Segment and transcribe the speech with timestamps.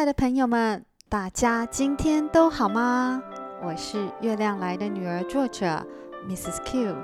[0.00, 3.22] 亲爱的朋友们，大家今天都好吗？
[3.62, 5.86] 我是月亮来的女儿，作者
[6.26, 6.56] Mrs.
[6.64, 6.96] Q。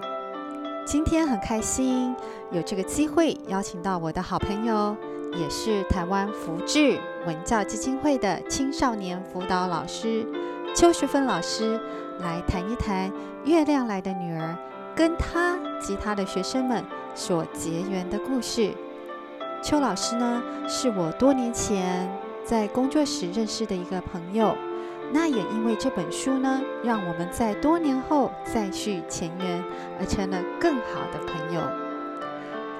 [0.86, 2.16] 今天很开心
[2.50, 4.96] 有这个机会邀请到我的好朋友，
[5.34, 10.26] 也是台湾福智文教基金会的青少年辅导老师
[10.74, 11.78] 邱淑芬老师
[12.20, 13.12] 来谈一谈
[13.44, 14.56] 月亮来的女儿
[14.94, 16.82] 跟她及她的学生们
[17.14, 18.72] 所结缘的故事。
[19.62, 22.10] 邱老师呢，是我多年前
[22.46, 24.56] 在工作时认识的一个朋友。
[25.12, 29.64] 那也因为这本书呢，让我们在多年后再续前缘，
[29.98, 31.60] 而成了更好的朋友。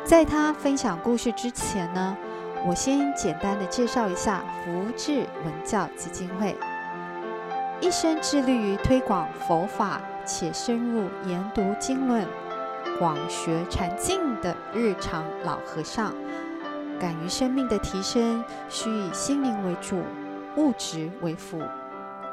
[0.05, 2.17] 在他分享故事之前呢，
[2.65, 6.57] 我先简单的介绍一下福智文教基金会。
[7.81, 12.27] 一生致力于推广佛法且深入研读经论、
[12.99, 16.15] 广学禅境的日常老和尚。
[16.99, 20.03] 敢于生命的提升，需以心灵为主，
[20.57, 21.61] 物质为辅。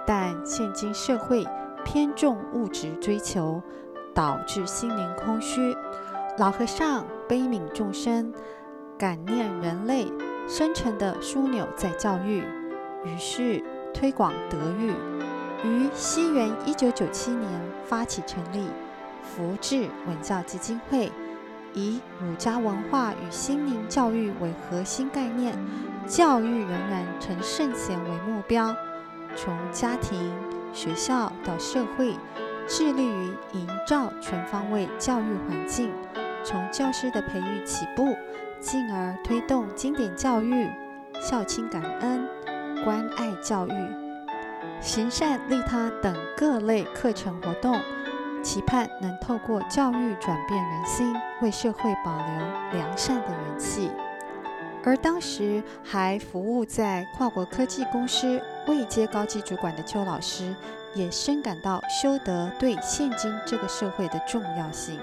[0.06, 1.46] 但现今社会
[1.86, 3.62] 偏重物质追求，
[4.14, 5.76] 导致心灵空虚。
[6.38, 8.34] 老和尚悲悯众生，
[8.98, 10.08] 感念人类
[10.48, 12.44] 深沉的枢纽在教育，
[13.06, 14.94] 于是推广德育。
[15.66, 17.50] 于西元一九九七年
[17.86, 18.68] 发起成立
[19.22, 21.10] 福智文教基金会。
[21.74, 25.58] 以儒家文化与心灵教育为核心概念，
[26.08, 28.76] 教育人人成圣贤为目标，
[29.36, 30.32] 从家庭、
[30.74, 32.14] 学校到社会，
[32.68, 35.92] 致力于营造全方位教育环境，
[36.44, 38.16] 从教师的培育起步，
[38.60, 40.70] 进而推动经典教育、
[41.20, 42.28] 孝亲感恩、
[42.84, 43.74] 关爱教育、
[44.80, 47.80] 行善利他等各类课程活动。
[48.44, 53.90] 期盼能透过教育转变人心，为社会保留良善的元气。
[54.84, 60.54] 而当时还服务在跨国科技公司未接高级主管的邱老师，
[60.94, 65.00] 也深感到修德对现今这个社会的重要性。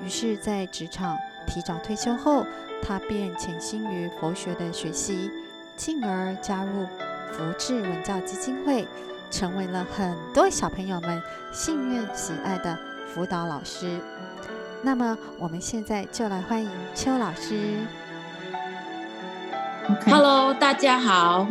[0.00, 1.18] 于是，在职场
[1.48, 2.46] 提早退休后，
[2.80, 5.30] 他便潜心于佛学的学习，
[5.76, 6.86] 进而加入
[7.32, 8.86] 福智文教基金会。
[9.32, 11.20] 成为了很多小朋友们
[11.50, 13.98] 信任喜爱的辅导老师。
[14.82, 17.78] 那么，我们现在就来欢迎邱老师。
[20.06, 21.46] Hello，大家好，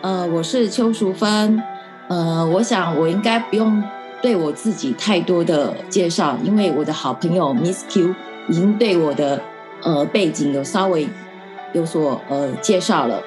[0.00, 1.62] 呃，我是邱淑芬。
[2.08, 3.82] 呃，我想我应该不用
[4.22, 8.14] 对我自己太多的介绍，因为我的好朋友 Miss Q
[8.48, 9.42] 已经对我的
[9.82, 11.06] 呃背景有稍微
[11.74, 13.20] 有所呃介绍了。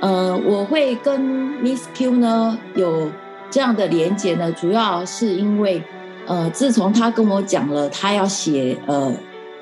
[0.00, 1.20] 呃，我会跟
[1.62, 3.08] Miss Q 呢有。
[3.54, 5.80] 这样的连结呢，主要是因为，
[6.26, 9.14] 呃，自从他跟我讲了他要写呃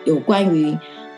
[0.04, 0.74] 有关于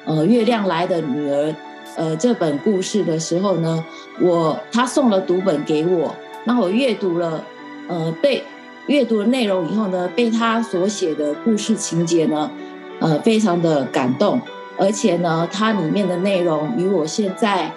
[0.07, 1.55] 呃月亮来的女儿
[1.95, 3.85] 呃这本故事的时候呢，
[4.21, 6.13] 我他送了读本给我，
[6.43, 7.45] 那我阅读了
[7.87, 8.43] 呃被
[8.89, 12.51] 阅读的内容以后呢，被他所写的故事情节呢，
[12.99, 14.41] 呃非常的感动，
[14.77, 17.71] 而且呢，它里面的内容与我现在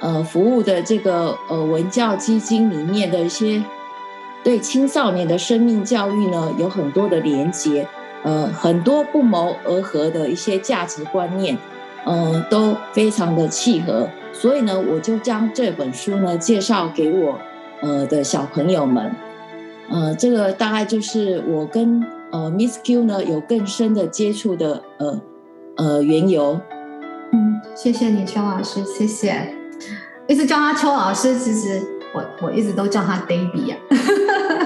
[0.00, 3.62] 呃服务的这个呃文教基金里面的一些。
[4.46, 7.84] 对青少年的生命教育呢，有很多的连结，
[8.22, 11.58] 呃，很多不谋而合的一些价值观念，
[12.04, 14.08] 呃，都非常的契合。
[14.32, 17.36] 所以呢，我就将这本书呢介绍给我
[17.80, 19.10] 呃的小朋友们，
[19.90, 25.20] 呃，这个大概就是我跟呃 Miss Q 呢有更深的接触的呃
[25.76, 26.60] 呃缘由。
[27.32, 29.52] 嗯，谢谢你，邱老师，谢谢。
[30.28, 31.82] 一直叫他邱老师，其实
[32.14, 33.96] 我我一直都叫他 David 呀、啊。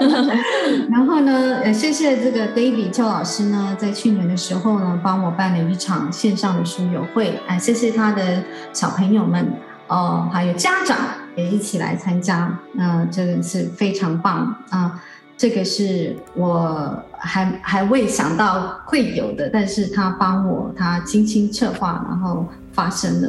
[0.90, 8.42] 然后呢，呃，谢谢这个 David 邱老师呢，在去年的时候呢，帮我办了一场线上的书友会，哎，谢谢他的
[8.72, 9.52] 小朋友们
[9.88, 10.96] 哦，还有家长
[11.36, 15.00] 也一起来参加，那这个是非常棒啊，
[15.36, 23.28] 这个是我还还未想到会有的，但是他帮我，他精心策划，然后发生了。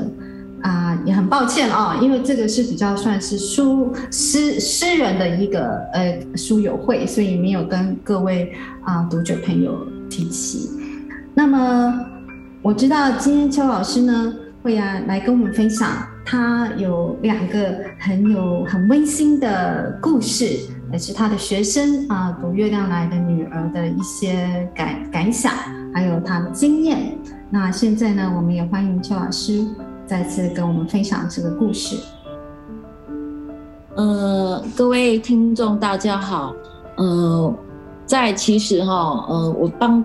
[0.63, 8.53] 啊、也很抱歉啊、哦，因为这个是比较算是书私私人的一个呃书友会，所以没有跟各位
[8.83, 10.69] 啊、读者朋友提起。
[11.33, 12.05] 那么
[12.61, 15.89] 我知道今天邱老师呢会啊来跟我们分享，
[16.25, 20.45] 他有两个很有很温馨的故事，
[20.91, 25.51] 也是他的学生啊、读《月亮来的女儿》的一些感感想，
[25.93, 27.17] 还有他的经验。
[27.49, 29.65] 那现在呢，我们也欢迎邱老师。
[30.11, 31.95] 再次跟我们分享这个故事。
[33.95, 36.53] 呃，各位听众大家好。
[36.97, 37.55] 呃，
[38.05, 40.03] 在其实哈，呃，我帮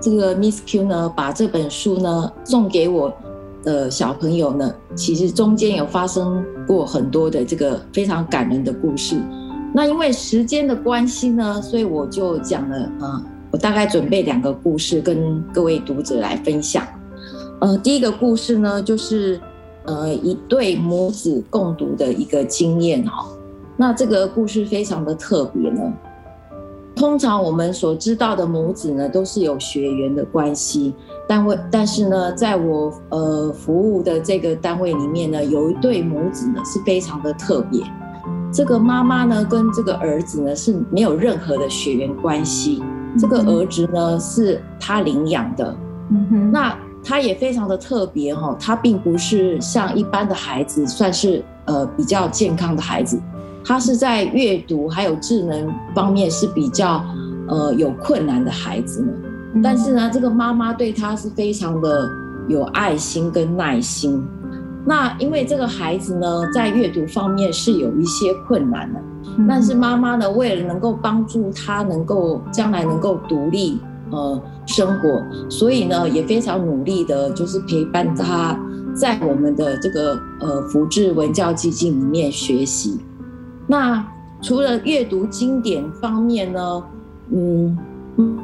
[0.00, 3.12] 这个 Miss Q 呢把这本书呢送给我，
[3.62, 9.20] 的小朋友呢，其实中间有发生过很多的这个非常感人的故事。
[9.74, 16.82] 那因为时间的关系呢，所以我就讲了，呃，我大概准备两个故事跟各位读者来分享。
[17.64, 19.40] 呃，第一个故事呢，就是
[19.86, 23.26] 呃一对母子共读的一个经验哈。
[23.74, 25.80] 那这个故事非常的特别呢。
[26.94, 30.92] 通常我们所知道的母子呢，都是有血缘的关系。
[31.26, 37.82] 单位，但是呢，在我呃服务的这个单位里面呢，有一对母子呢是非常的特别。
[38.52, 42.82] 这个妈妈呢跟这个儿子呢是没有任何的血缘关系。
[43.18, 45.74] 这个儿子呢是他领养的。
[46.10, 46.52] 嗯哼。
[46.52, 53.20] 那他也非常的特别哈，他并不是像一般的孩子，算是呃比较健康的孩子。
[53.62, 57.04] 他是在阅读还有智能方面是比较
[57.48, 59.12] 呃有困难的孩子呢。
[59.62, 62.08] 但是呢，这个妈妈对他是非常的
[62.48, 64.26] 有爱心跟耐心。
[64.86, 69.00] 那因为这个孩子呢，在阅读方面是有一些困难的，
[69.48, 73.80] 但是妈妈呢，为了能够帮助他能够将来能够独立
[74.10, 78.58] 呃生活，所以呢，也非常努力的，就是陪伴他
[78.94, 83.00] 在我们的这个呃福智文教基金里面学习。
[83.66, 84.06] 那
[84.42, 86.82] 除了阅读经典方面呢，
[87.30, 87.78] 嗯。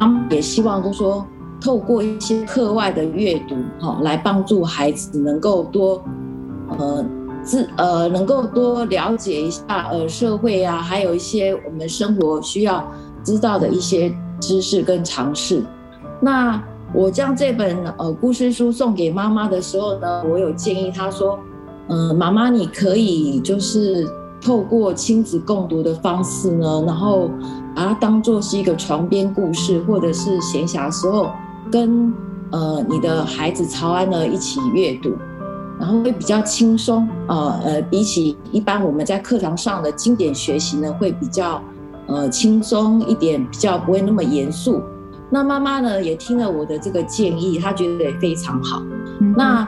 [0.00, 1.24] 妈妈也希望，就说，
[1.60, 6.02] 透过一些课外的阅读，哈，来帮助孩子能够多，
[6.76, 7.06] 呃，
[7.44, 9.62] 自呃，能够多了解一下
[9.92, 12.84] 呃社会啊，还有一些我们生活需要
[13.22, 15.62] 知道的一些知识跟尝试。
[16.20, 21.38] 那我将这本呃故事书送给妈妈的时候呢，我有建议她说，
[21.88, 24.08] 嗯、呃，妈妈你可以就是。
[24.42, 27.30] 透过亲子共读的方式呢，然后
[27.76, 31.30] 把它当做是一个床边故事，或者是闲暇时候
[31.70, 32.10] 跟
[32.50, 35.12] 呃你的孩子曹安呢一起阅读，
[35.78, 41.60] 然后会比较轻松啊呃，比起一般我们在课堂上的经典学习呢，会比较
[42.10, 44.82] 呃轻松一点，比较不会那么严肃。
[45.30, 48.82] 那妈妈呢也听了我的这个建议，她觉得也非常好。
[49.20, 49.66] 嗯、那。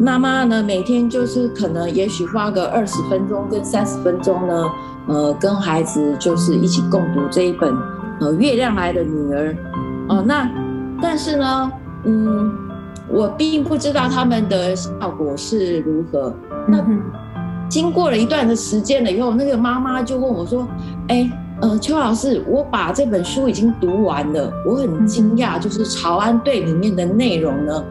[0.00, 4.64] 妈妈呢，每天就是可能也许花个二十分钟跟三十分钟呢，
[5.06, 7.72] 呃，跟孩子就是一起共读这一本
[8.18, 9.52] 呃《月亮来的女儿》
[10.08, 10.22] 哦、呃。
[10.22, 10.50] 那
[11.00, 11.72] 但是呢，
[12.04, 12.50] 嗯，
[13.06, 16.34] 我并不知道他们的效果是如何。
[16.66, 16.82] 那
[17.68, 20.66] 经过了一段的时间了以后，那个妈妈就问我说
[21.08, 21.30] ：“哎，
[21.62, 27.84] 呃，邱老师，我把这本书已经读完了，我很惊讶，就是朝安队里面的内容呢。”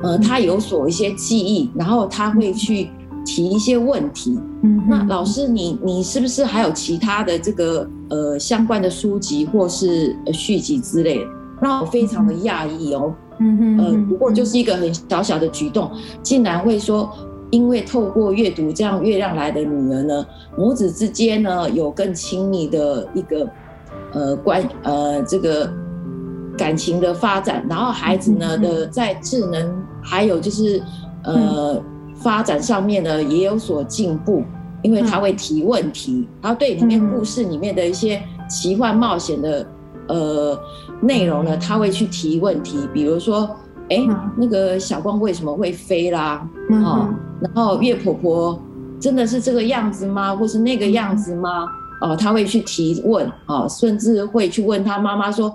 [0.00, 2.88] 呃，他有所一些记忆，然后他会去
[3.26, 4.38] 提一些问题。
[4.62, 11.24] 嗯，那老师你，你你是不是还有其他的这个呃相关的书籍或是续集之类的？
[11.60, 13.12] 让我非常的讶异哦。
[13.40, 15.90] 嗯哼，呃，不过就是一个很小小的举动，
[16.22, 17.12] 竟然会说，
[17.50, 23.48] 因为透过阅读这样月亮来的女儿呢，母子之间呢有更亲密的一个
[24.12, 25.70] 呃关呃这个。
[26.56, 30.82] 感情的发展，然后孩子呢的在智能还有就是
[31.22, 31.80] 呃
[32.16, 34.42] 发展上面呢也有所进步，
[34.82, 39.64] 因为他会提问题，然后对里面故事里面的一些奇幻冒险的
[40.08, 40.58] 呃
[41.00, 43.48] 内容呢，他会去提问题，比如说，
[43.90, 46.46] 哎，那个小光为什么会飞啦？
[46.70, 47.08] 哦，
[47.40, 48.60] 然后月婆婆
[49.00, 50.34] 真的是这个样子吗？
[50.34, 51.66] 或是那个样子吗？
[52.00, 55.54] 哦，他会去提问哦，甚至会去问他妈妈说。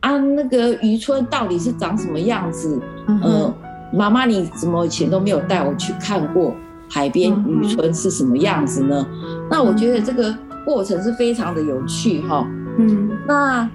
[0.00, 2.78] 啊，那个渔村到底是长什么样子？
[3.06, 3.54] 嗯、呃，
[3.90, 6.54] 妈妈，你怎么以前都没有带我去看过
[6.90, 9.06] 海边渔村是什么样子呢？
[9.10, 12.46] 嗯、那我觉得这个过程是非常的有趣哈。
[12.76, 13.66] 嗯，那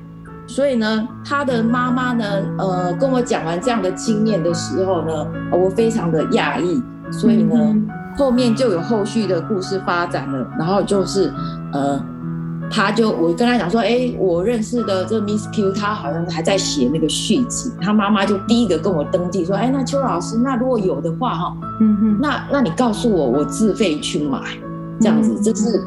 [0.49, 2.25] 所以呢，他的妈妈呢，
[2.57, 7.87] 呃，跟我讲完这样的经验的时候呢，我非常的讶异，所以呢，嗯、
[8.17, 11.31] 后面就有后续的故事发展了，然后就是
[11.71, 12.03] 呃。
[12.71, 17.71] 他就我跟他讲说，哎、欸，我认识的这个 Miss Q，他好像还在写那个续集。
[17.81, 24.39] 他妈妈就第一个跟我登记说，哎、欸，那邱老师，那如果有的话哈，嗯哼，那那你告诉我，我自费去买，
[24.99, 25.81] 这样子，这是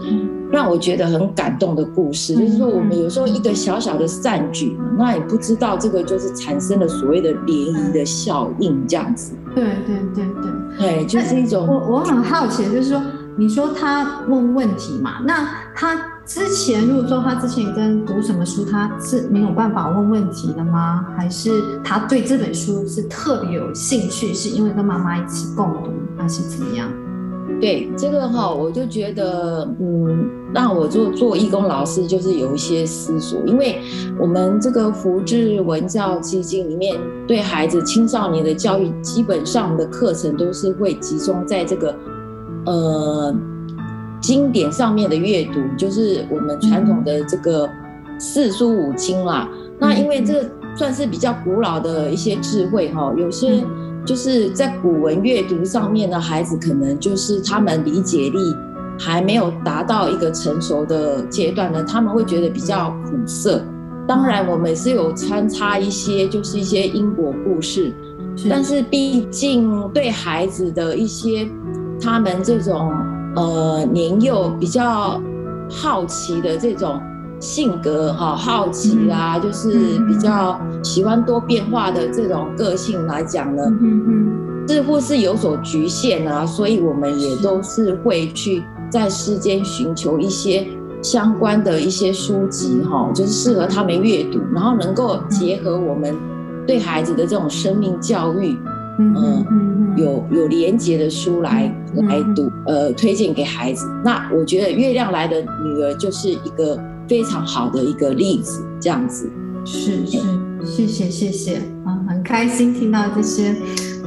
[0.51, 2.35] 让我觉得很感动的故事。
[2.35, 9.33] 就是说，我们有时候一个小小的善举，那也不知道这个就是产生了所谓的涟漪的效应，这样子。
[9.55, 10.25] 对对对
[10.79, 11.67] 对，对，就是一种。
[11.67, 13.03] 我我很好奇，就是说，
[13.37, 16.09] 你说他问问题嘛，那他。
[16.25, 21.05] 之前，如果说他之前跟读什么书，他是没有办法问问题的吗？
[21.17, 21.51] 还是
[21.83, 26.89] 他对这本书是特别有兴趣，是因为跟妈妈一起共读，还是怎么样？
[27.63, 33.79] 对这个哈，我就觉得，嗯，让我做做义工老师，就是有一些思索，因为
[34.19, 41.95] 我们这个福智文教基金里面，对孩子青少年的教育，基本上的课程都是会集中在这个，
[42.67, 43.33] 呃，
[44.21, 47.71] 经典上面的阅读，就是我们传统的这个
[48.19, 49.49] 四书五经啦。
[49.79, 53.65] 那因为这算是比较古老的一些智慧哈，有些。
[54.05, 58.39] 就是在古文阅读上面的孩子，可能就是他们理解力
[58.99, 63.63] 还没有达到一个成熟的阶段呢，他们会觉得比较苦涩。
[64.07, 67.93] 当然，我们也是有穿插一些，就是一些因果故事，
[68.51, 71.49] 但是毕竟对孩子的一些
[72.01, 72.93] 他们这种
[73.37, 75.21] 呃年幼比较
[75.71, 77.01] 好奇的这种。
[77.43, 83.65] 性格哈好奇啊，就是比较喜欢多变化的这种个性来讲呢，
[84.69, 90.65] 似乎是有所局限啊，所以我们也都是会去在世间寻求一些
[91.03, 96.15] 相关的一些书籍哈，就是适合他们阅读，然后能够结合我们
[96.65, 98.57] 对孩子的这种生命教育，
[99.01, 101.75] 嗯，有有连结的书来
[102.09, 103.85] 来读，呃，推荐给孩子。
[104.05, 106.79] 那我觉得月亮来的女儿就是一个。
[107.13, 109.31] 非常好的一个例子，这样子
[109.67, 110.19] 是是，
[110.65, 113.55] 谢谢谢谢啊，很开心听到这些，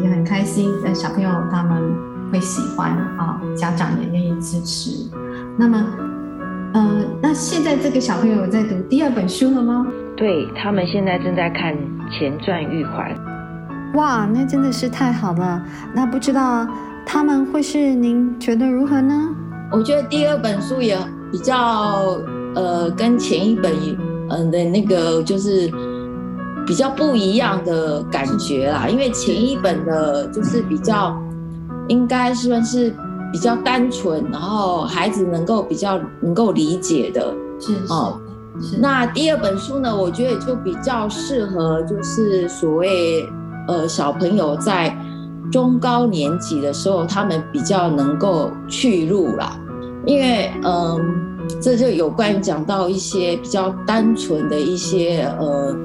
[0.02, 1.94] 也很开心，呃，小朋友他们
[2.32, 5.08] 会喜欢啊，家长也愿意支持。
[5.56, 5.86] 那么，
[6.74, 9.86] 呃，那现在这个小朋友在读第二本书了吗？
[10.18, 11.76] 对，他们现在正在看
[12.10, 13.16] 《前传玉环》。
[14.00, 15.64] 哇，那真的是太好了。
[15.94, 16.68] 那不知道
[17.06, 19.30] 他们会是您觉得如何呢？
[19.72, 20.98] 我觉得第二本书也
[21.32, 22.18] 比较。
[22.56, 23.74] 呃，跟前一本
[24.30, 25.70] 嗯的那个就是
[26.66, 31.16] 比较不一样的感觉啦，因为前一本的就是比较
[31.90, 32.92] 应该算是
[33.32, 38.20] 比较单纯，然后孩子能够比较能够理解的，是哦。
[38.80, 43.28] 那第二本书呢，我觉得就比较适合就是所谓
[43.68, 44.98] 呃小朋友在
[45.52, 49.60] 中高年级的时候，他们比较能够去入啦，
[50.06, 51.35] 因为嗯。
[51.62, 55.76] 这就有关于讲到一些比较单纯的一些呃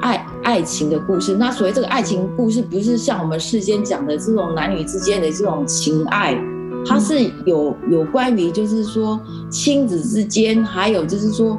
[0.00, 1.34] 爱爱情的故事。
[1.34, 6.36] 那所谓这个爱情故事，不是像我们世间讲的这种男女之间的这种情爱，
[6.86, 9.20] 它是有有关于就是说
[9.50, 11.58] 亲子之间，还有就是说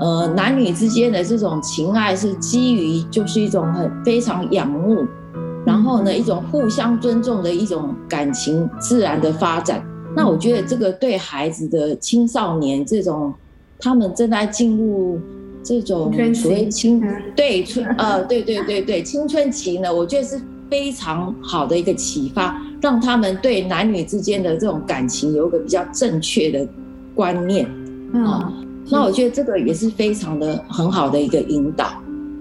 [0.00, 5.04] 呃男女之间的这种情爱是基于就是一种很非常仰慕，
[5.66, 9.84] 然后呢一种互相尊重的一种感情自然的发展。
[10.20, 13.32] 那我觉得这个对孩子的青少年这种，
[13.78, 15.18] 他们正在进入
[15.62, 17.02] 这种所谓青
[17.34, 26.68] 对春呃对对对对青春期呢，我觉得是非常好的一个启发，让他们对男女之间的这种感情有一个比较正确的
[27.14, 27.64] 观念
[28.12, 28.52] 啊。
[28.90, 31.86] 那我觉得这个也是非常的很好的一个引导，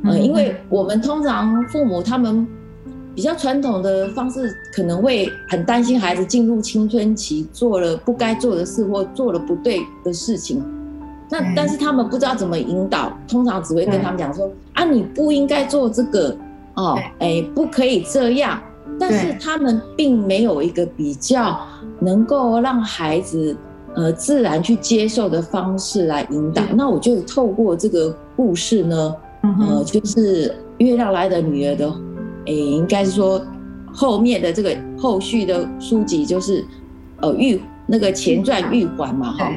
[0.03, 2.45] 呃，因为我们通常父母他们。
[3.19, 10.63] 比较传统的方式可能会很担心孩子进入青春期做了不该做的事或做了不对的事情，
[11.29, 16.33] 那但是他们不知道怎么引导，通常只会跟他们讲说啊，你不应该做这个
[16.75, 18.57] 哦，哎，不可以这样。
[18.97, 21.59] 但是他们并没有一个比较
[21.99, 23.53] 能够让孩子
[23.95, 26.63] 呃自然去接受的方式来引导。
[26.73, 31.93] 那我就透过这个故事呢，呃，就是月亮来的女儿的。
[32.45, 33.41] 诶，应该是说
[33.91, 36.65] 后面的这个后续的书籍就是，
[37.21, 39.51] 呃，玉那个前传玉环嘛，哈，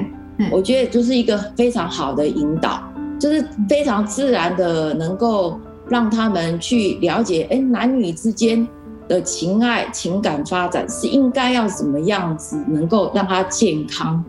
[0.50, 2.82] 我觉得就是一个非常好的引导，
[3.18, 8.66] 就是非常自然的能够让他们去了解，哎，男女之间
[9.06, 14.24] 的情爱情感发展是应该要怎么样子，能够让他健康，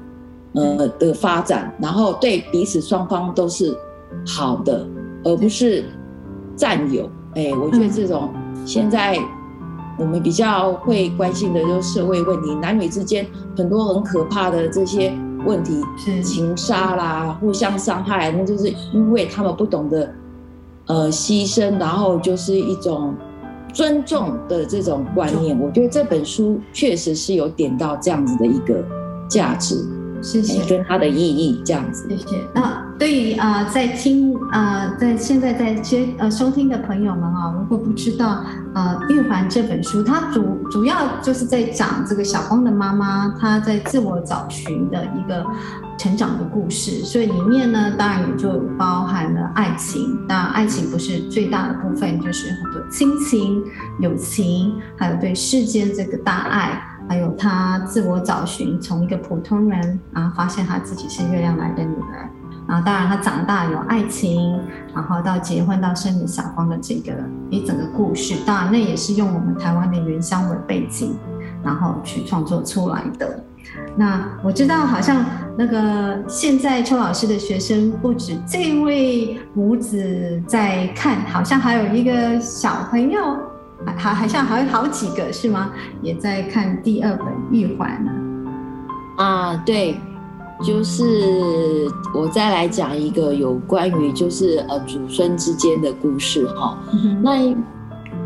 [0.54, 3.74] 呃的发展，然后对彼此双方都是
[4.28, 4.86] 好的，
[5.24, 5.86] 而不是
[6.56, 7.10] 占有。
[7.36, 8.30] 哎，我觉得这种。
[8.66, 9.18] 现在
[9.98, 15.14] 我们比较会关心的就是社会问题，男女之间很多很可怕的这些
[15.46, 20.10] 问题，是情杀啦、互相伤害，那就是因为他们不懂得
[20.88, 23.14] 呃牺牲，然后就是一种
[23.74, 25.60] 尊重的这种观念。
[25.60, 28.84] 我觉得这本书确实是有点到这样子的一个
[29.28, 29.86] 价值。
[30.22, 32.08] 谢谢，跟它的意义这样子。
[32.10, 32.38] 谢谢。
[32.54, 38.42] 那对于啊、在听啊、在现在在接呃收听的朋友们啊，如果不知道
[38.74, 45.46] 啊，《玉环》这本书，它主主要就是在讲这个小光的妈妈，她在自我找寻的一个
[45.98, 47.04] 成长的故事。
[47.04, 50.26] 所以里面呢，当然也就包含了爱情。
[50.26, 53.62] 当然，爱情不是最大的部分，就是很多亲情、
[54.00, 56.82] 友情，还有对世间这个大爱。
[57.10, 62.30] 还有他自我找寻，从一个普通人啊，发现他自己是月亮来的女儿。
[62.68, 64.60] 然后当然他长大有爱情，
[64.94, 67.14] 然后到结婚到生女小芳的这个
[67.50, 71.16] 一整个故事，当然那也是用我们台湾的原乡为背景，
[71.64, 73.44] 然后去创作出来的。
[73.96, 75.26] 那我知道，好像
[75.58, 83.38] 那个现在邱老师的学生不止这位母子在看，好像还有一个小朋友，
[83.96, 85.72] 还好像还有好几个是吗？
[86.02, 88.12] 也在看第二本《玉环》呢。
[89.18, 90.00] 啊，对，
[90.62, 96.78] 就是我再来讲一个有关于就是呃祖孙之间的故事哈。
[96.92, 97.56] 嗯、那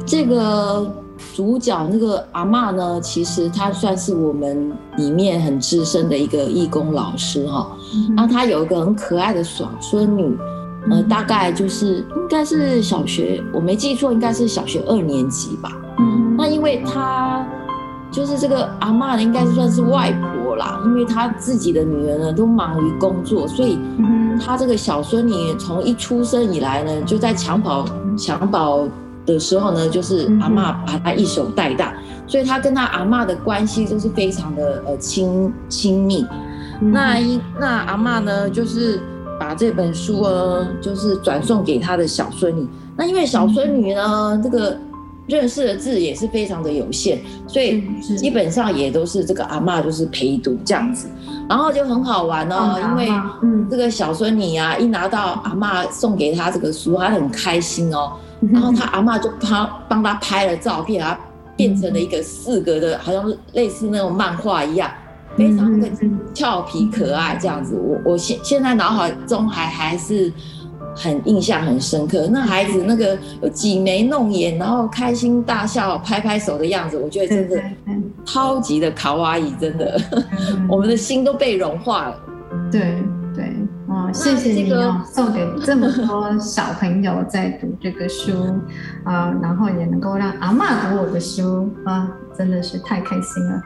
[0.05, 0.91] 这个。
[1.35, 7.75] 主角那个阿嬷呢，其实她算是我们里面很资深的一个义工老师哈。
[8.15, 10.37] 那、她有一个很可爱的小孙女，
[10.91, 15.71] 呃，大概就是应该是小学，我没记错，应该是小学二年级吧。
[15.97, 17.43] 嗯，那因为她
[18.11, 23.77] 就是这个阿嬷呢，应该算是外婆啦，因为她自己的女儿呢都忙于工作，所以
[24.43, 27.85] 她这个小孙女从一出生以来呢，就在襁褓
[28.17, 28.89] 襁褓。
[29.27, 31.93] 的时候呢，就是阿嬷把她一手带大，
[32.25, 36.25] 所以她跟她阿嬷的关系就是非常的呃亲亲密。
[36.79, 39.01] 那一那阿嬷呢，就是
[39.37, 42.65] 把这本书呢，就是转送给她的小孙女。
[42.95, 44.77] 那因为小孙女呢，这个
[45.27, 47.83] 认识的字也是非常的有限，所以
[48.17, 51.07] 基本上也都是这个阿嬷就是陪读这样子。
[51.49, 53.21] 然后就很好玩哦，嗯、因为
[53.69, 58.13] 这个小孙女啊，一拿到阿嬷送给他这个书，他很开心哦。
[58.51, 61.17] 然后他阿嬷就帮帮他拍了照片，啊
[61.55, 64.91] 变成了一个四格的，好像是类似那种漫画一样，
[65.35, 65.89] 非常的
[66.33, 67.75] 俏皮可爱这样子。
[67.75, 70.31] 我我现现在脑海中还还是
[70.97, 72.27] 很印象很深刻。
[72.31, 73.17] 那孩子那个
[73.53, 77.61] 挤眉弄眼，然后开心大笑，拍拍手的样子，我觉得真的
[78.25, 80.01] 超级的卡哇伊，真的，
[80.67, 82.19] 我们的心都被融化了。
[82.71, 82.97] 对。
[84.13, 88.31] 谢谢你哦，送给这么多小朋友在读这个书
[89.03, 93.61] 啊，然后也能够让阿嬷读我的书啊，真的是太开心了。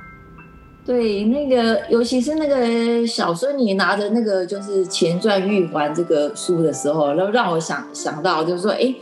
[0.86, 8.94] 对，那个尤其是那个小孙女拿着那个就是《前传玉环》这个书的时候，然后让我想想到就是说，哎，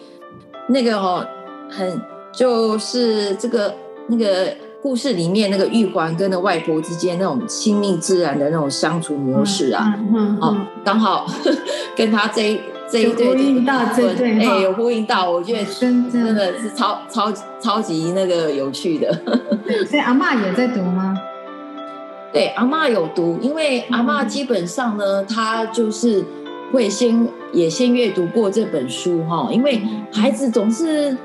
[0.67, 1.25] 那个哦，
[1.69, 3.73] 很就是这个
[4.07, 4.53] 那个。
[4.81, 11.27] 故事里面那个玉环跟那外婆之间那种亲密自然的那种相处模式啊，嗯嗯嗯、哦，刚好
[11.97, 19.13] 跟他这一这一对，对，哎，有呼应到，我觉得真的是超超超级那个有趣的。
[19.85, 21.13] 所以阿嬷也在读吗？
[22.31, 26.23] 对，阿嬷有读，因为阿嬷基本上呢，她就是
[26.71, 31.17] 会先也先阅读过这本书哈，因为孩子总是。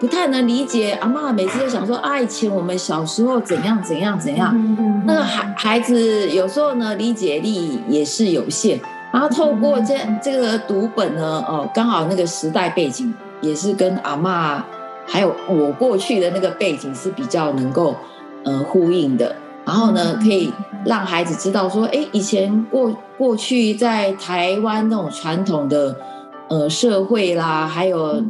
[0.00, 4.54] 不太能理解，阿嬷每次都想说，啊，以前我们小时候怎样怎样怎样。
[5.04, 8.78] 那个孩孩子有时候呢，理解力也是有限。
[9.12, 14.62] 然后透过这这个读本呢，哦，刚好那个时代背景也是跟阿嬷
[15.04, 17.96] 还有我过去的那个背景是比较能够
[18.44, 19.34] 呃呼应的。
[19.68, 20.50] 然后呢，可以
[20.86, 25.94] 让孩子知道说，哎，以前过过去在台湾那种传统的。
[26.50, 28.24] 呃，社会啦，还有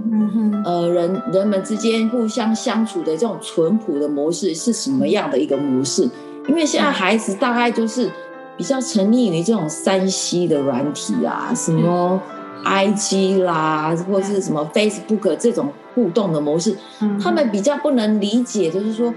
[0.64, 6.02] 呃人人们之间互相相处的这种淳朴的模式是什么样的一个模式？
[6.48, 8.10] 因为现在孩子大概就是
[8.56, 12.20] 比较沉溺于这种三 C 的软体啊，什么
[12.64, 16.76] IG 啦，或是什么 Facebook 这种互动的模式，
[17.22, 19.14] 他们比较不能理解，就是说，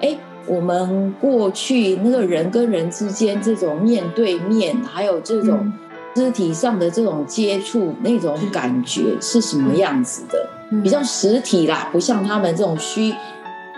[0.00, 5.72] 哎，我们过去那个人跟人之间这种面对面，还有这种。
[6.14, 10.48] 肢体上的这种接触，那种感觉是什么样子的？
[10.80, 13.12] 比较实体啦，不像他们这种虚，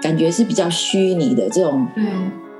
[0.02, 1.88] 感觉是比较虚拟的这种，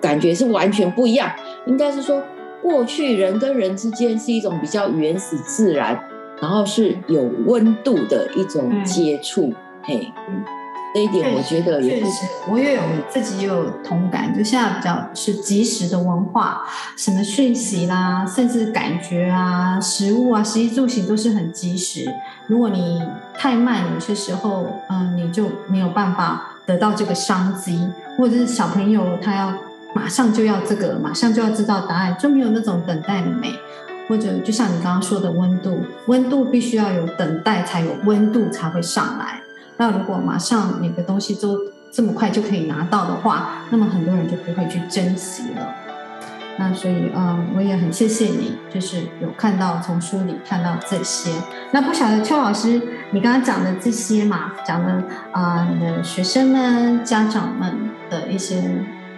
[0.01, 1.31] 感觉是完全不一样。
[1.67, 2.23] 应该是说，
[2.63, 6.01] 过去人跟人之间是一种比较原始自然，
[6.41, 10.11] 然后是有温度的一种接触，嘿。
[10.97, 12.81] 这一点我觉得也是，我也有
[13.11, 14.35] 自己也有同感。
[14.35, 16.63] 就现在比较是即时的文化，
[16.97, 22.11] 什么讯息啦，甚至感觉啊、食物啊、食衣住行都是很及时。
[22.47, 23.03] 如果你
[23.35, 29.53] 太慢，有些时候，嗯，你就没有办法得到这个商机，或者是小朋友他要
[29.93, 33.53] 马上就要这个，马上就要知道答案，就没有那种等待的美。
[34.09, 39.43] 或者就像你刚刚说的温度，温度必须要有等待，才有温度才会上来。
[39.79, 41.59] 那如果马上每个东西都
[41.93, 45.75] 这么快就可以拿到的话，那么很多人就不会去珍惜了。
[46.59, 51.31] 那所以，嗯，我也很谢谢你，就是有看到从书里看到这些。
[51.71, 58.63] 那不晓得邱老师，你刚刚讲的这些嘛，讲的啊，你的学生们、家长们的一些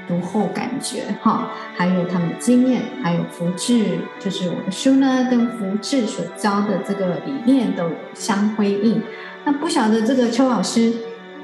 [0.08, 9.02] 读后感觉哈，还有他们的经验，还有福智，就是我的书呢，跟福智所教的这个理念都相辉映。
[9.44, 10.92] 那不晓得这个邱老师，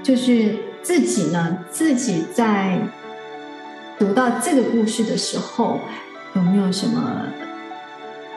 [0.03, 2.81] 就是自己呢，自己在
[3.99, 5.81] 读到这个故事的时候，
[6.35, 7.27] 有没有什么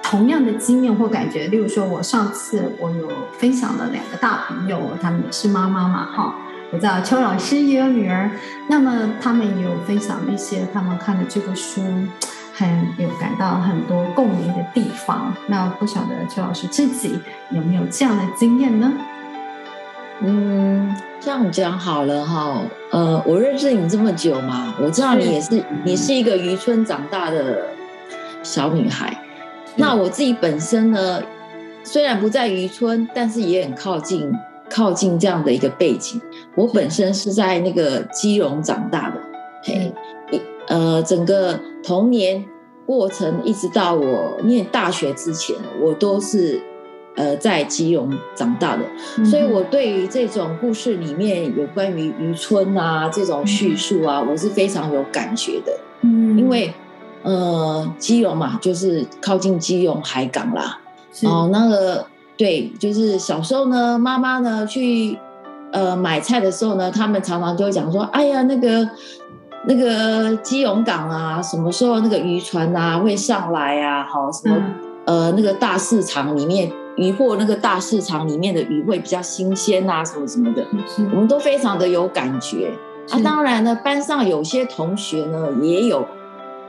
[0.03, 1.47] 同样的经验或感觉？
[1.47, 3.09] 例如说，我上次我有
[3.39, 6.35] 分享了两个大朋友，他们也是妈妈嘛，哈。
[6.69, 8.29] 我知道邱老师也有女儿，
[8.67, 11.81] 那么他们也有分享一些他们看的这个书，
[12.53, 15.33] 很有感到很多共鸣的地方。
[15.47, 17.17] 那不晓得邱老师自己
[17.51, 18.91] 有没有这样的经验呢？
[20.19, 22.61] 嗯，这样讲好了哈。
[22.91, 27.65] 呃，我认识你这么久嘛，我知道你也是，是你是一个渔村长大的
[28.43, 29.15] 小女孩。
[29.77, 31.23] 那我自己本身呢，
[31.81, 34.29] 虽然不在渔村，但是也很靠近。
[34.69, 36.21] 靠近这样的一个背景，
[36.57, 39.21] 我本身是在那个基隆长大的，
[39.63, 39.93] 嘿，
[40.67, 42.43] 呃，整个童年
[42.83, 46.59] 过程一直到我念大学之前，我都是
[47.15, 48.81] 呃在基隆长大的，
[49.19, 56.73] 嗯、所以我对于这种故事里面有关于渔村啊这种叙述啊，我是非常有感觉的，嗯，因为
[57.21, 60.79] 呃基隆嘛，就是靠近基隆海港啦，
[61.21, 62.07] 哦，那个。
[62.37, 65.17] 对，就是小时候呢，妈妈呢去
[65.77, 68.89] 呃买菜的时候呢，他们常常就会讲说：“哎呀，那个
[69.67, 74.03] 那个基隆港啊，什么时候那个渔船啊会上来啊？
[74.03, 74.55] 好，什么、
[75.05, 80.65] 嗯、呃那个大市场里面渔货那个大市场里面的鱼会比较新鲜啊，什么什么的，
[80.97, 82.71] 嗯、我们都非常的有感觉。
[83.11, 86.03] 啊，当然呢，班上有些同学呢也有，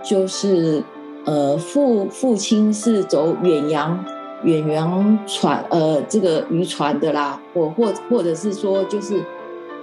[0.05, 0.83] 就是
[1.25, 4.05] 呃父父亲是走远洋。
[4.45, 9.21] 远洋船，呃，这个渔船的啦，或或或者是说，就是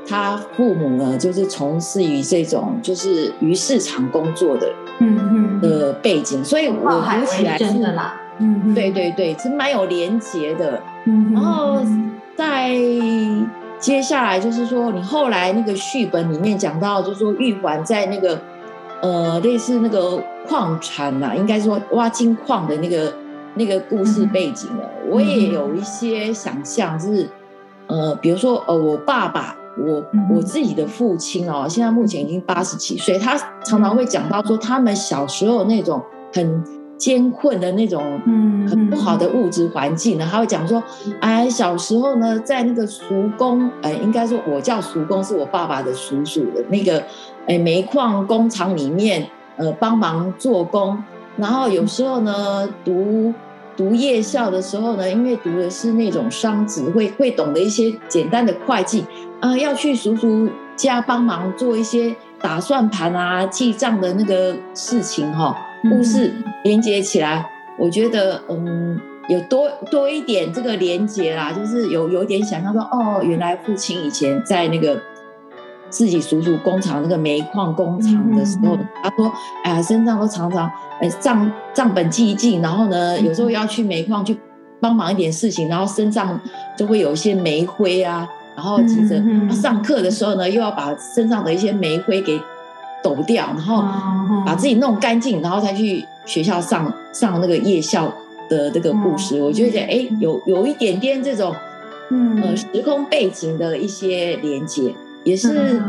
[0.07, 7.65] 他父母呢，就是从事于这种就是鱼市场工作的，嗯嗯的背景，所以我读起来是，
[8.39, 10.81] 嗯，对对对，是蛮有连结的。
[11.05, 11.81] 嗯，然后
[12.37, 12.71] 在
[13.77, 18.39] 接下来就是说，你后来那个续本里面讲到，就是说玉环在那个
[19.01, 23.13] 呃，类似那个矿产呐，应该说挖金矿的那个。
[23.55, 27.29] 那个故事背景呢，我也有一些想象，就是，
[27.87, 36.01] 呃，比如说，呃，我爸爸，我我自己的父亲哦，现在目前已经八十几岁，他常常会讲到说，他们小时候那种
[36.33, 36.63] 很
[36.97, 40.81] 艰困的那种，嗯很不好的物质环境呢，他会讲说，
[41.21, 47.03] 哎，小时候呢，在那个叔公，哎，应该说我叫叔公，是我爸爸的叔叔的那个，
[47.47, 51.01] 哎，煤矿工厂里面，呃，帮忙做工，
[51.37, 53.33] 然后有时候呢，读。
[53.77, 59.01] 读夜校的时候呢，因为读的是那种商职，会会懂得一些简单的会计
[59.41, 65.55] 啊、呃，要去叔叔家帮忙做一些打算盘啊、记账的那个事情哈、哦。
[65.89, 67.45] 故事连接起来，
[67.77, 74.97] 我觉得嗯，有多多一点这个连接啦，就是有有点想象说，哦，原来父亲以前在那个。
[75.89, 79.31] 自己叔叔工厂那个煤矿工厂的时候，嗯、他说
[79.63, 80.69] ：“哎呀，身上都常常
[80.99, 84.37] 哎账账本记一记，然后呢，有时候要去煤矿去
[84.81, 86.39] 帮忙一点事情，然后身上
[86.77, 92.37] 就会有一些煤灰啊，然后急着他上课的时候呢，又要把身上的一些煤灰给
[93.03, 93.83] 抖掉，然后
[94.45, 98.11] 把自己弄干净，然后再去学校上上那个夜校
[98.49, 99.41] 的这个故事。
[99.41, 101.55] 我觉得哎，有有一点点这种
[102.41, 104.93] 呃时空背景的一些连接。”
[105.25, 105.81] 也是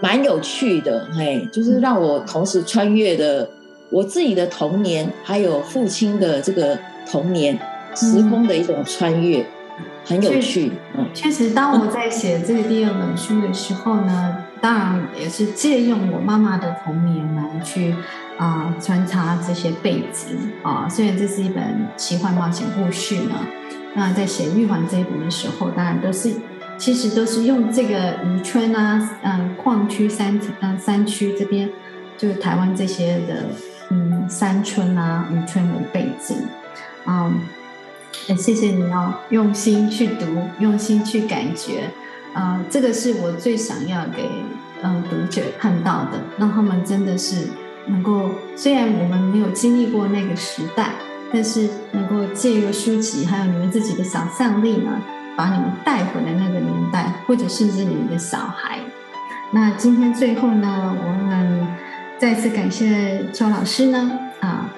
[0.00, 3.48] 蛮有趣的，嘿，就是让我同时穿越的
[3.90, 7.58] 我自己的童年，还有父亲的这个童年
[7.94, 9.46] 时空的一种穿越，
[10.04, 10.72] 很有趣。
[10.96, 17.94] 嗯，确实，当我在写这个第二本书的时候呢，当然也是借用我妈妈的童年来去
[18.38, 20.88] 啊、呃、穿插这些背景啊。
[20.88, 23.46] 虽然这是一本奇幻冒险故事呢，
[23.94, 26.32] 那在写玉环这一本的时候，当然都是。
[26.80, 31.68] 其实都是用这个渔村啊，嗯，矿区山嗯山区这边，
[32.16, 33.44] 就是台湾这些的
[33.90, 36.38] 嗯山村啊渔村为背景，
[37.06, 37.38] 嗯，
[38.28, 40.24] 也谢谢你哦，用心去读，
[40.58, 41.90] 用心去感觉，
[42.34, 44.30] 嗯，这个是我最想要给
[44.82, 47.46] 嗯读者看到的，让他们真的是
[47.88, 50.92] 能够，虽然我们没有经历过那个时代，
[51.30, 54.92] 但是能够借由书籍还有你们自己的想象力呢。
[55.36, 56.49] 把你们带回来那，
[57.30, 58.80] 或者甚至你们的小孩。
[59.52, 61.64] 那今天最后呢，我们
[62.18, 64.68] 再次感谢邱老师呢，啊，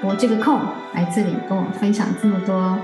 [0.00, 0.58] 拨这个空
[0.94, 2.76] 来这里跟我分享这么多，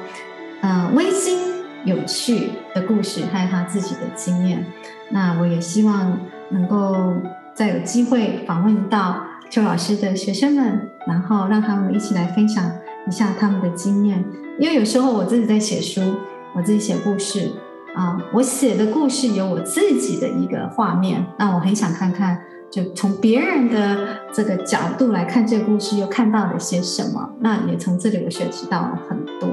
[0.61, 1.37] 呃，温馨
[1.85, 4.65] 有趣的故事，还有他自己的经验。
[5.11, 6.17] 那我也希望
[6.51, 7.13] 能够
[7.53, 12.71] 再有机会访问到邱老师的学生们，然后让他们一起来分享
[13.09, 14.25] 一下他们的经验。
[14.61, 16.15] 因为有时候我自己在写书，
[16.55, 17.51] 我自己写故事
[17.99, 22.41] 啊，我写的故事有我自己的一个画面，那我很想看看。
[22.71, 27.31] 就从别人的这个角度来看这个故事，又看到了些什么？
[27.41, 29.49] 那也从这里我学习到了很多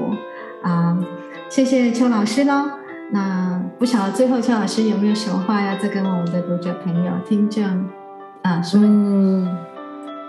[0.62, 0.98] 啊！
[1.48, 2.66] 谢谢邱老师喽。
[3.10, 7.64] 那不晓得最后邱老师有没有什么话要再跟我们的读者朋友、听众
[8.42, 8.78] 啊说？
[8.80, 9.48] 嗯，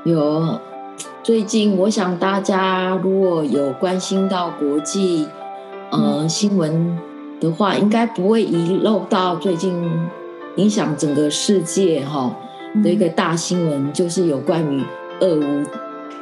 [0.06, 0.60] 有。
[1.22, 5.28] 最近我想大家如果有关心到国际
[5.92, 6.98] 呃、嗯、新闻
[7.40, 9.84] 的话，应该不会遗漏到最近
[10.56, 12.20] 影响整个世界哈。
[12.20, 12.36] 哦
[12.84, 14.84] 的一个大新闻就是有关于
[15.20, 15.64] 俄乌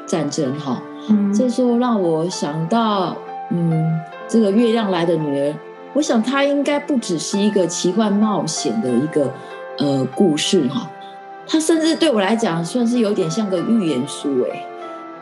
[0.05, 3.13] 战争哈，嗯，这时候让我想到，
[3.51, 5.53] 嗯，这个月亮来的女儿，
[5.93, 9.33] 我想它应该不只是一个奇幻冒险的一个
[9.79, 10.89] 呃故事哈，
[11.45, 14.65] 它甚至对我来讲算是有点像个寓言书哎，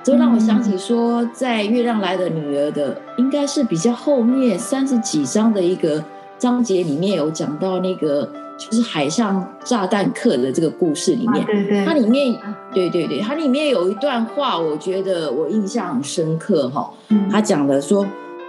[0.03, 6.03] 这让我想起说，在月亮来的女儿的应该是比较后面三十几章的一个
[6.37, 8.29] 章节里面有讲到那个。
[8.55, 12.39] 就是海上炸弹客的这个故事里面，啊、对对，它里面，
[12.71, 16.87] 对对对，它里面有一段话，我觉得我印象很深刻哈。
[17.31, 18.05] 他讲的说，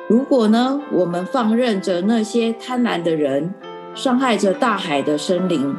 [0.06, 3.54] 如果呢，我们放任着那些贪婪的人
[3.94, 5.74] 伤害着大海的生灵，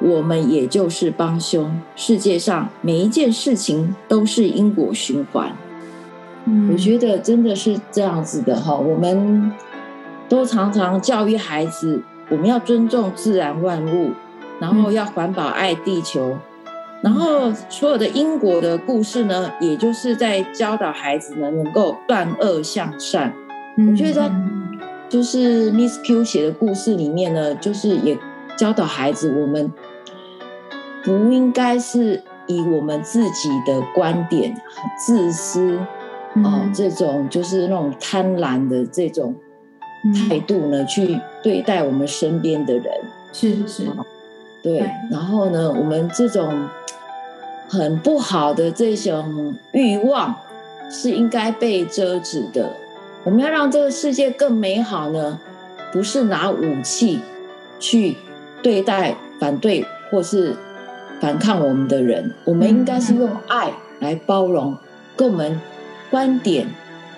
[0.00, 1.80] 我们也就是帮凶。
[1.96, 5.52] 世界上每一件事情都是因果循环。
[6.44, 8.74] 嗯，我觉得真的是这样子的哈。
[8.76, 9.52] 我们
[10.28, 12.02] 都常常教育孩子。
[12.30, 14.10] 我们要尊重自然万物，
[14.60, 16.36] 然后要环保、爱地球，
[17.00, 23.32] 然后所有的因果的故事呢，也就是在教导孩子呢，能够断恶向善。
[23.78, 24.30] 我觉得在
[25.08, 28.18] 就是 Miss Q 写的故事里面呢，就是也
[28.58, 29.72] 教导孩子，我们
[31.08, 35.78] 不应该是以我们自己的观点很自私
[36.44, 39.34] 哦，这种就是那种贪婪的这种。
[40.28, 42.84] 态度呢，去对待我们身边的人，
[43.32, 43.82] 是是，
[44.62, 44.78] 对。
[45.10, 46.68] 然后呢，我们这种
[47.68, 50.32] 很不好的这种欲望
[50.88, 52.70] 是应该被遮止的。
[53.24, 55.40] 我们要让这个世界更美好呢，
[55.92, 57.18] 不是拿武器
[57.80, 58.16] 去
[58.62, 60.54] 对待反对或是
[61.20, 64.76] 反抗我们的人，我们应该是用爱来包容
[65.16, 65.60] 跟我们
[66.10, 66.66] 观点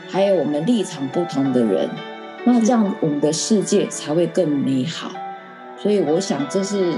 [0.09, 1.89] 还有我们立场不同的人。
[2.45, 5.11] 那这样，我们的世界才会更美好。
[5.77, 6.93] 所以，我想这是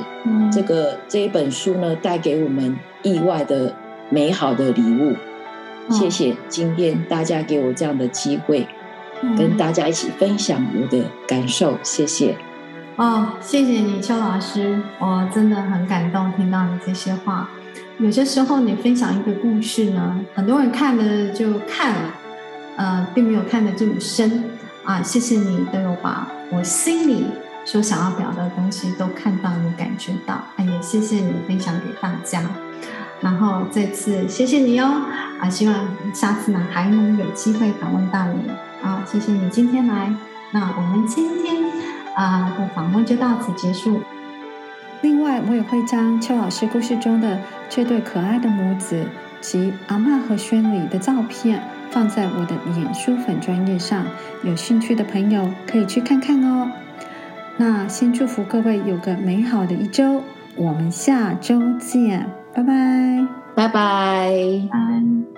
[0.52, 3.74] 这个、嗯、这一本书呢，带给我们意外的
[4.08, 5.14] 美好的礼物。
[5.88, 8.66] 哦、谢谢今天大家给我这样的机会，
[9.20, 11.76] 嗯、跟大家一起分享我的感受。
[11.82, 12.36] 谢谢。
[12.96, 17.48] 哦，谢谢你，邱老师，我真的很感动，听到你这些话。
[17.98, 22.10] 有些时候，你分享一个故事呢，很多人看了就看了，
[22.76, 24.44] 呃，并没有看得这么深。
[24.84, 27.24] 啊，谢谢你都有把我心里
[27.64, 32.42] 所想要表达的东西都看到，你感觉到，哎，也谢谢你分享给大家。
[33.20, 35.02] 然后这次谢谢你哦，
[35.40, 35.74] 啊，希望
[36.12, 38.50] 下次呢还能有机会访问到你。
[38.82, 40.12] 啊，谢谢你今天来，
[40.50, 41.62] 那我们今天
[42.14, 44.00] 啊的访问就到此结束。
[45.00, 49.06] 另外，我也会将邱老师故事中的这对可爱的母子
[49.40, 51.62] 及阿嬷和轩里的照片。
[51.90, 54.06] 放在我的脸书粉专页上，
[54.42, 56.70] 有兴趣的朋友可以去看看哦。
[57.58, 60.22] 那先祝福各位有个美好的一周，
[60.56, 64.32] 我们下周见，拜拜，拜拜，
[64.70, 65.31] 拜。